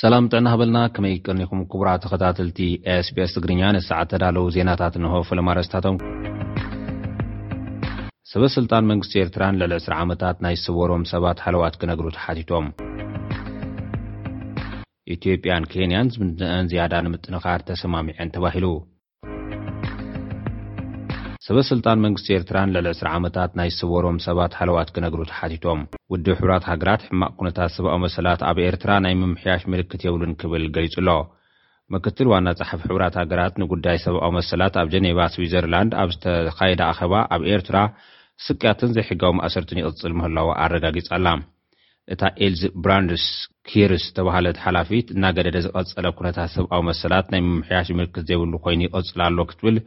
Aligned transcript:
ሰላም 0.00 0.24
ጥዕና 0.32 0.46
ሃበልና 0.52 0.78
ከመይ 0.94 1.14
ቅርኒኹም 1.26 1.60
ክቡራ 1.72 1.88
ተኸታተልቲ 2.04 2.58
ኤስpስ 2.94 3.30
ትግርኛ 3.36 3.60
ንሰዓ 3.74 4.00
ተዳለዉ 4.10 4.44
ዜናታት 4.56 4.94
ንሆ 5.02 5.14
ፍለምረስታቶም 5.28 5.96
ሰበስልጣን 8.32 8.88
መንግስቲ 8.90 9.14
ኤርትራን 9.22 9.58
ልዕሊ 9.60 9.74
20 9.78 9.98
ዓመታት 10.04 10.36
ናይ 10.46 10.56
ዝሰዎሮም 10.62 11.04
ሰባት 11.12 11.38
ሓለዋት 11.44 11.78
ክነግሩ 11.82 12.06
ተሓቲቶም 12.18 12.66
ኢትዮጵያን 15.16 15.68
ኬንያን 15.74 16.12
ዝምድነአን 16.16 16.70
ዝያዳ 16.72 16.94
ንምጥንኻር 17.06 17.60
ተሰማሚዐን 17.70 18.34
ተባሂሉ 18.36 18.68
ሰበ 21.46 21.58
ስልጣን 21.70 22.00
መንግስቲ 22.04 22.28
ኤርትራን 22.36 22.70
ላዕሊ 22.74 22.86
20 22.92 23.10
ዓመታት 23.16 23.50
ናይ 23.58 23.68
ስዎሮም 23.78 24.16
ሰባት 24.24 24.52
ሃለዋት 24.60 24.88
ክነግሩ 24.94 25.20
ተሓቲቶም 25.32 25.80
ውድብ 26.12 26.34
ሕብራት 26.40 26.64
ሃገራት 26.70 27.02
ሕማቕ 27.08 27.30
ኵነታት 27.42 27.70
ሰብኣዊ 27.74 27.98
መሰላት 28.04 28.40
ኣብ 28.48 28.58
ኤርትራ 28.68 28.90
ናይ 29.04 29.14
ምምሕያሽ 29.20 29.62
ምልክት 29.72 30.00
የብሉን 30.06 30.32
ኪብል 30.40 30.64
ገሊጹ 30.76 30.94
ኣሎ 31.02 31.10
ምክትል 31.96 32.28
ዋና 32.32 32.48
ጸሓፍ 32.60 32.80
ሕብራት 32.88 33.18
ሃገራት 33.20 33.54
ንጕዳይ 33.62 33.98
ሰብኣዊ 34.06 34.32
መሰላት 34.38 34.76
ኣብ 34.82 34.88
ጀኔባ 34.94 35.20
ስዊትዘርላንድ 35.34 35.92
ኣብ 36.04 36.10
ዝተኻየደ 36.14 36.82
ኣኸባ 36.90 37.14
ኣብ 37.36 37.44
ኤርትራ 37.52 37.76
ስቅያትን 38.46 38.90
ዘይሕጋዊ 38.96 39.32
ማእሰርትን 39.40 39.80
ይቕጽል 39.82 40.14
ምህላዋ 40.20 40.48
ኣረጋጊጻኣላ 40.64 41.28
እታ 42.14 42.22
ኤልዚ 42.46 42.62
ብራንድስ 42.86 43.26
ኪርስ 43.70 44.04
ዝተባሃለት 44.08 44.58
ሓላፊት 44.64 45.06
እናገደደ 45.16 45.56
ዝቐጸለ 45.68 46.06
ኵነታት 46.18 46.50
ሰብኣዊ 46.58 46.82
መሰላት 46.90 47.28
ናይ 47.34 47.42
ምምሕያሽ 47.52 47.88
ምልክት 48.00 48.26
ዘየብሉ 48.30 48.54
ዀይኑ 48.66 48.80
ይቕጽል 48.88 49.22
ኣሎ 49.28 49.38
ክትብል 49.52 49.78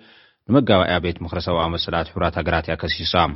ንመጋባእያ 0.50 0.94
ቤት 1.06 1.18
ምኽሪ 1.24 1.40
ሰብኣዊ 1.46 1.66
መሰላት 1.74 2.08
ሕብራት 2.12 2.36
ሃገራት 2.40 2.66
ያ 2.70 2.74
ከሲሶም 2.82 3.32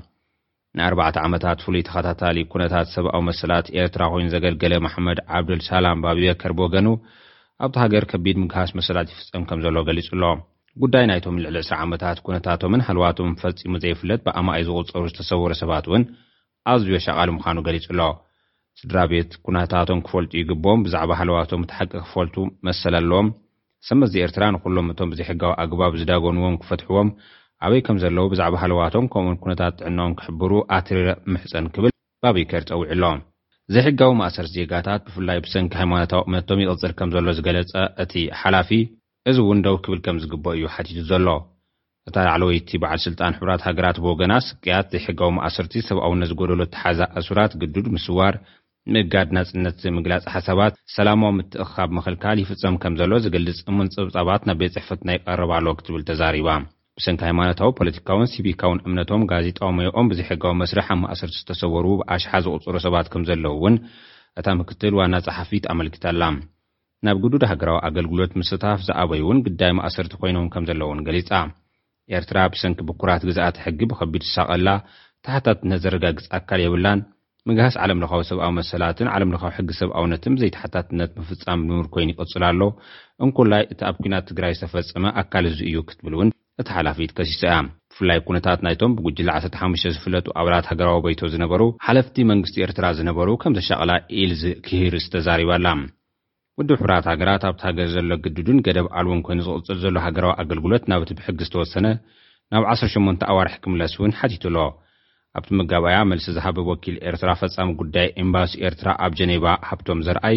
ንይ4ባዕተ 0.77 1.17
ዓመታት 1.27 1.57
ፍሉይ 1.65 1.83
ተኸታታሊ 1.87 2.37
ኵነታት 2.51 2.87
ሰብኣዊ 2.93 3.21
መሰላት 3.27 3.65
ኤርትራ 3.81 4.03
ኮይኑ 4.13 4.25
ዜገልገለ 4.35 4.73
መሕመድ 4.85 5.19
ዓብድልሳላም 5.37 6.01
ባብበከር 6.03 6.51
ቦገኑ 6.59 6.87
ኣብቲ 7.65 7.75
ሃገር 7.83 8.03
ከቢድ 8.11 8.37
ምግሃስ 8.43 8.71
መሰላት 8.79 9.11
ይፍጸም 9.13 9.43
ከም 9.51 9.59
ዘሎ 9.65 9.75
ገሊጹ 9.89 10.09
ኣሎ 10.17 10.23
ጕዳይ 10.83 11.05
ናይቶም 11.11 11.37
ልዕሊ 11.43 11.55
2ስራ 11.65 11.75
ዓመታት 11.85 12.17
ኵነታቶምን 12.27 12.85
ሃልዋቶም 12.87 13.37
ፈጺሙ 13.41 13.73
ዘይፍለጥ 13.83 14.19
ብኣማይ 14.25 14.63
ዚቝጸሩ 14.69 15.03
ዝተሰውሩ 15.11 15.51
ሰባት 15.61 15.87
እውን 15.89 16.05
ኣዝዮ 16.73 16.95
ሸቓሊ 17.07 17.29
ምዃኑ 17.37 17.57
ገሊጹ 17.69 17.85
ኣሎ 17.93 18.01
ስድራ 18.81 18.97
ቤት 19.13 19.31
ኵነታቶም 19.49 19.99
ኪፈልጡ 20.07 20.31
ይግብም 20.41 20.81
ብዛዕባ 20.87 21.11
ሃለዋቶም 21.21 21.63
እትሓቂ 21.67 21.91
ኽፈልጡ 22.07 22.35
መሰለ 22.69 22.93
ኣለዎም 23.03 23.27
ሰመትዚ 23.87 24.15
ኤርትራ 24.25 24.43
ንዅሎም 24.55 24.87
እቶም 24.91 25.09
ብዘይሕጋዊ 25.11 25.51
ኣግባብ 25.63 25.93
ዝዳጐንዎም 26.01 26.55
ክፈትሕዎም 26.61 27.09
ኣበይ 27.65 27.81
ከም 27.85 27.97
ዘለዉ 28.03 28.25
ብዛዕባ 28.33 28.53
ሃለዋቶም 28.61 29.05
ከምኡእኡን 29.13 29.39
ኵነታት 29.43 29.73
ጥዕኖኦም 29.79 30.13
ክሕብሩ 30.19 30.51
ኣትሪረ 30.77 31.09
ምሕፀን 31.31 31.65
ክብል 31.75 31.91
ባበኬር 32.23 32.61
ጸዊዕ 32.69 32.87
ሎም 33.01 33.19
ዘይሕጋዊ 33.73 34.11
ማእሰርቲ 34.19 34.53
ዜጋታት 34.61 35.01
ብፍላይ 35.07 35.37
ብሰንኪ 35.45 35.73
ሃይማኖታዊ 35.81 36.21
እመቶም 36.29 36.61
ይቕጽር 36.63 36.91
ከም 36.99 37.09
ዘሎ 37.15 37.27
ዝገለጸ 37.39 37.73
እቲ 38.03 38.13
ሓላፊ 38.41 38.69
እዚ 39.31 39.37
እውን 39.43 39.59
ደው 39.65 39.75
ክብል 39.85 39.99
ከም 40.05 40.17
ዚግበእ 40.23 40.55
እዩ 40.57 40.65
ሓቲቱ 40.75 40.99
ዘሎ 41.11 41.27
እታ 42.09 42.15
ላዕለ 42.27 42.43
ወይቲ 42.51 42.69
በዓል 42.83 42.99
ስልጣን 43.07 43.37
ሕራት 43.39 43.61
ሃገራት 43.67 43.97
ቦገና 44.05 44.33
ስቅያት 44.47 44.87
ዘይሕጋዊ 44.95 45.29
ማእሰርቲ 45.39 45.75
ሰብኣውነት 45.89 46.29
ዝጐደሎ 46.31 46.61
ተሓዛ 46.73 46.99
ኣሱራት 47.19 47.53
ግዱድ 47.63 47.85
ምስዋር 47.97 48.33
ምእጋድ 48.93 49.29
ናጽነት 49.35 49.77
ምግላጽሓሰባት 49.97 50.73
ሰላማዊ 50.95 51.31
ምትእኻብ 51.37 51.89
ምኽልካል 51.97 52.37
ይፍጸም 52.43 52.75
ከም 52.83 52.93
ዘሎ 52.99 53.11
ዚገልጽ 53.25 53.59
እሙን 53.71 53.87
ጽብጻባት 53.95 54.41
ናብ 54.47 54.57
ቤት 54.61 54.73
ጽሕፈት 54.75 55.01
ናይቐርባኣሎ 55.09 55.67
ክትብል 55.79 56.01
ተዛሪባ 56.09 56.49
ብሰንኪ 56.99 57.21
ሃይማኖታዊ 57.27 57.69
ፖለቲካውን 57.79 58.27
ሲቪካውን 58.33 58.81
እምነቶም 58.87 59.23
ጋዜጣዊ 59.31 59.69
መዮኦም 59.77 60.09
ብዚ 60.11 60.19
ሕጋዊ 60.29 60.53
መስርሕ 60.61 60.87
ኣብ 60.95 60.99
ማእሰርቲ 61.03 61.35
ዝተሰወሩ 61.41 61.85
ብኣሽሓ 62.01 62.33
ዚቝጽሩ 62.47 62.75
ሰባት 62.85 63.07
ከም 63.13 63.23
ዘለዉ 63.29 63.51
እውን 63.57 63.75
እታ 64.39 64.47
ምክትል 64.59 64.93
ዋና 64.99 65.13
ጸሓፊት 65.27 65.63
ኣመልክታኣላ 65.73 66.23
ናብ 67.05 67.17
ግዱድ 67.23 67.43
ሃገራዊ 67.51 67.77
ኣገልግሎት 67.87 68.33
ምስታፍ 68.41 68.79
ዝኣበይ 68.89 69.21
እውን 69.23 69.39
ግዳይ 69.47 69.71
ማእሰርቲ 69.79 70.13
ዀይኖም 70.25 70.49
ከም 70.55 70.63
ዘለ 70.69 70.81
እውን 70.87 71.01
ገሊጻ 71.07 71.31
ኤርትራ 72.17 72.37
ብሰንኪ 72.55 72.79
ብኵራት 72.89 73.23
ግዛኣቲ 73.31 73.57
ሕጊ 73.65 73.79
ብኸቢድ 73.91 74.23
ዝሳቐላ 74.29 74.67
ታሕታት 75.25 75.59
ነዘረጋግጽ 75.73 76.25
ኣካል 76.39 76.61
የብላን 76.65 76.99
ምግሃስ 77.49 77.75
ዓለምለኻዊ 77.83 78.21
ሰብኣዊ 78.29 78.51
መሰላትን 78.59 79.07
ዓለምለኻዊ 79.13 79.51
ሕጊ 79.55 79.69
ሰብ 79.79 79.89
ኣውነትን 79.99 80.35
ብዘይተሓታትነት 80.35 81.09
ምፍጻም 81.19 81.61
ንምር 81.69 81.87
ኰይኑ 81.93 82.09
ይቕጽል 82.13 82.43
ኣሎ 82.49 82.61
እንኵላይ 83.25 83.63
እቲ 83.73 83.79
ኣብ 83.87 83.95
ኲናት 84.03 84.27
ትግራይ 84.29 84.53
ዝተፈጸመ 84.57 85.05
ኣካል 85.21 85.45
ዚእዩ 85.57 85.75
ክትብል 85.87 86.13
እውን 86.17 86.29
እቲ 86.61 86.67
ሓላፊት 86.75 87.11
ከሲሶ 87.17 87.41
እያ 87.47 87.55
ብፍላይ 87.65 88.19
ኵነታት 88.27 88.59
ናይቶም 88.65 88.95
ብጕጅላ 89.05 89.29
15 89.41 89.89
ዚፍለጡ 89.95 90.27
ኣባላት 90.41 90.69
ሃገራዊ 90.71 90.99
ቤይቶ 91.05 91.21
ዝነበሩ 91.33 91.61
ሓለፍቲ 91.87 92.15
መንግስቲ 92.31 92.57
ኤርትራ 92.67 92.85
ዝነበሩ 92.99 93.29
ከም 93.41 93.55
ዘሸቕላ 93.59 93.91
ኢልዚ 94.21 94.43
ክሂርስ 94.67 95.07
ተዛሪባኣላ 95.15 95.67
ውድ 96.59 96.69
ሕብራት 96.79 97.05
ሃገራት 97.11 97.43
ኣብቲ 97.49 97.61
ሃገር 97.67 97.87
ዘሎ 97.95 98.09
ግድዱን 98.25 98.59
ገደብ 98.67 98.87
ኣልውን 98.99 99.21
ኰይኑ 99.27 99.39
ዚቕጽል 99.47 99.77
ዘሎ 99.83 99.95
ሃገራዊ 100.07 100.33
ኣገልግሎት 100.41 100.83
ናብእቲ 100.93 101.11
ብሕጊ 101.19 101.39
ዝተወሰነ 101.49 101.85
ናብ 102.55 102.63
18ን 102.75 103.23
ኣዋርሒ 103.33 103.53
ኪምለስ 103.65 103.93
እውን 103.97 104.11
ሓቲቱ 104.19 104.43
ኣሎ 104.51 104.57
ኣብቲ 105.39 105.49
ምጋባኣያ 105.59 105.99
መልሲ 106.09 106.25
ዝሃበ 106.35 106.57
ወኪል 106.69 106.95
ኤርትራ 107.09 107.29
ፈጻሚ 107.39 107.69
ጕዳይ 107.79 108.07
ኤምባሲ 108.23 108.51
ኤርትራ 108.67 108.89
ኣብ 109.05 109.13
ጀኔባ 109.19 109.45
ሃብቶም 109.67 109.99
ዘርኣይ 110.07 110.35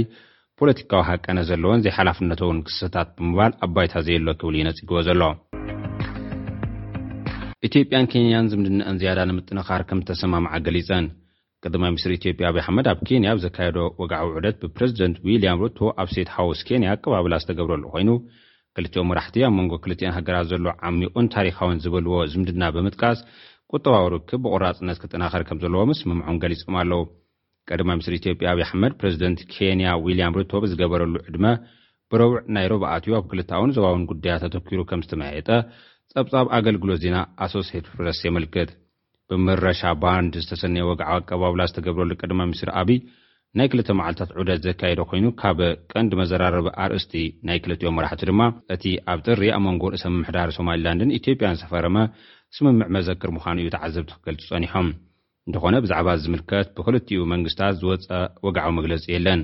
ፖለቲካዊ 0.61 1.01
ሃቀነ 1.09 1.39
ዘለዎን 1.49 1.83
ዘይሓላፍነቶውን 1.85 2.59
ክስታት 2.67 3.09
ብምባል 3.17 3.53
ኣባይታ 3.67 3.95
ዘየሎ 4.07 4.27
ኪብሉ 4.41 4.55
ዩነጺግቦ 4.61 4.97
ዘሎ 5.09 5.23
ኢትዮጵያን 7.69 8.09
ኬንያን 8.13 8.49
ዝምድነአን 8.53 8.99
ዝያዳ 9.03 9.21
ንምጥንኻር 9.31 9.83
ከም 9.91 10.01
እተሰማምዓ 10.05 10.53
ገሊጸን 10.69 11.05
ቀዳማ 11.65 11.85
ሚኒስትሪ 11.93 12.15
ኢትዮጵያ 12.21 12.47
ኣብዪ 12.51 12.61
ኣሕመድ 12.65 12.89
ኣብ 12.93 12.99
ኬንያ 13.11 13.29
ብዘካየዶ 13.39 13.79
ወግዓዊ 14.01 14.27
ውዑደት 14.31 14.57
ብፕረዚደንት 14.65 15.19
ዊልያም 15.27 15.61
ሩቶ 15.65 15.79
ኣብ 16.05 16.09
ሴይት 16.15 16.31
ሓውስ 16.37 16.63
ኬንያ 16.71 16.89
ኣቀባብላ 16.97 17.41
ዝተገብረሉ 17.45 17.85
ዀይኑ 17.95 18.11
ክልቲኦም 18.79 19.09
መራሕቲ 19.11 19.37
ኣብ 19.49 19.53
መንጎ 19.59 19.73
ክልቲዮን 19.85 20.17
ሃገራት 20.19 20.49
ዘሎ 20.55 20.65
ዓሚቑን 20.89 21.29
ታሪኻውን 21.37 21.79
ዝበልዎ 21.85 22.17
ዝምድና 22.33 22.63
ብምጥቃስ 22.77 23.21
ቁጠባዊ 23.75 24.05
ርክብ 24.13 24.43
ብቝራጽነት 24.43 24.99
ክጥናኸር 25.03 25.43
ከም 25.47 25.59
ዘለዎምስ 25.63 26.01
ምምዖን 26.09 26.37
ገሊጾም 26.43 26.75
ኣለዉ 26.83 27.01
ቀደማ 27.69 27.89
ሚኒስትሪ 27.97 28.15
ኢትዮጵያ 28.21 28.49
ኣብዪ 28.53 28.63
ኣሕመድ 28.67 28.93
ፕረዚደንት 29.01 29.41
ኬንያ 29.55 29.87
ዊልያም 30.05 30.37
ርቶብዝገበረሉ 30.41 31.15
ዕድመ 31.29 31.47
ብረቡዕ 32.13 32.37
ናይ 32.57 32.67
ሮብኣትዩ 32.73 33.13
ኣብ 33.19 33.25
ክልታውን 33.31 33.73
ዘባውን 33.77 34.05
ጕዳያት 34.11 34.43
ኣተኪሩ 34.49 34.81
ከም 34.91 35.01
ዝተመያየጠ 35.07 35.49
ጸብጻብ 36.13 36.47
ኣገልግሎት 36.59 37.01
ዜና 37.05 37.17
ኣሶሴት 37.47 37.87
ፕረስ 37.95 38.21
የመልክት 38.27 38.71
ብምረሻ 39.31 39.83
ባንዲ 40.05 40.35
ዝተሰነየ 40.45 40.85
ወግዓዊ 40.91 41.15
ኣቀባብላ 41.23 41.61
ዝተገብረሉ 41.71 42.13
ቀድማ 42.23 42.41
ምኒስትሪ 42.51 42.71
ኣብዪ 42.83 42.93
ናይ 43.59 43.69
ክልተ 43.73 43.91
መዓልትታት 43.99 44.31
ዑደት 44.41 44.59
ዘካየደ 44.65 45.01
ኮይኑ 45.11 45.27
ካብ 45.41 45.59
ቀንዲ 45.93 46.11
መዘራረበ 46.21 46.67
ኣርእስቲ 46.85 47.13
ናይ 47.49 47.59
ክልትዮም 47.65 47.95
መራሕቲ 47.99 48.23
ድማ 48.31 48.43
እቲ 48.75 48.85
ኣብ 49.13 49.19
ጥሪ 49.27 49.43
ኣመንጎ 49.59 49.83
ርእሰ 49.93 50.05
ምምሕዳር 50.15 50.49
ሶማልላንድን 50.57 51.13
ኢትዮጵያን 51.19 51.57
ዝተፈረመ 51.61 51.97
ስምምዕ 52.57 52.89
መዘክር 52.97 53.31
ምዃኑ 53.37 53.57
እዩ 53.63 53.71
ተዓዘብቲ 53.77 54.11
ክገልጹ 54.19 54.43
ጸኒሖም 54.51 54.89
እንተዀነ 55.49 55.79
ብዛዕባ 55.85 56.09
ዝምልከት 56.25 56.69
ብክልቲኡ 56.79 57.23
መንግስትታት 57.33 57.79
ዝወፀ 57.81 58.11
ወግዓዊ 58.49 58.71
መግለጺ 58.81 59.05
የለን 59.15 59.43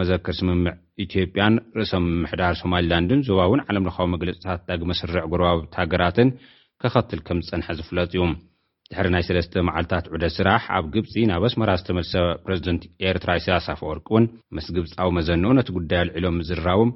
መዘክር 0.00 0.34
ስምምዕ 0.40 0.74
ኢትዮጵያን 1.06 1.54
ርእሰ 1.78 1.92
ምምሕዳር 2.08 2.54
ሶማልላንድን 2.62 3.24
ዞባ 3.30 3.40
እውን 3.50 3.64
ዓለምለኻዊ 3.68 4.06
መግለጺታት 4.16 4.60
ዳግመ 4.70 4.90
ስርዕ 5.02 5.24
ጉርባውት 5.34 5.78
ሃገራትን 5.82 6.30
ከኸትል 6.82 7.20
ከም 7.28 7.38
ዝጸንሐ 7.46 7.68
ዝፍለጥ 7.80 8.10
እዩ 8.16 8.24
ድሕሪ 8.92 9.06
ናይ 9.12 9.22
3ለስተ 9.28 9.54
መዓልትታት 9.68 10.08
ዑደ 10.14 10.24
ስራሕ 10.34 10.62
ኣብ 10.74 10.84
ግብፂ 10.94 11.12
ናብ 11.30 11.42
ኣስመራ 11.48 11.70
ዝተመልሰ 11.80 12.12
ፕረዚደንት 12.44 12.82
ኤርትራ 13.08 13.30
ኢሳያሳፍወርቅ 13.40 14.04
እውን 14.10 14.24
ምስ 14.56 14.66
ግብጻዊ 14.76 15.06
መዘንኡ 15.16 15.50
ነቲ 15.58 15.68
ጕዳይ 15.76 16.00
ኣልዒሎም 16.04 16.36
ዝርራቦም 16.48 16.90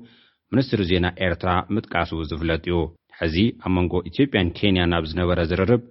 ምንስትሪ 0.53 0.85
ዜና 0.91 1.07
ኤርትራ 1.29 1.51
ምጥቃሱ 1.77 2.13
ዝፍለጥ 2.31 2.63
እዩ 2.69 2.79
ሕዚ 3.21 3.37
ኣብ 3.65 3.73
መንጎ 3.79 3.93
ኢትዮጵያን 4.11 4.55
ኬንያ 4.61 4.85
ናብ 4.93 5.07
ዝነበረ 5.13 5.39
ዝርርብ 5.53 5.83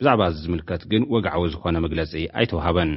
ብዛዕባ 0.00 0.22
ዚዝምልከት 0.36 0.82
ግን 0.92 1.08
ወግዓዊ 1.14 1.42
ዝኾነ 1.56 1.76
መግለጺ 1.86 2.14
ኣይተውሃበን 2.40 2.92